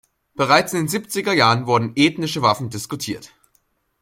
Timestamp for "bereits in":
0.33-0.79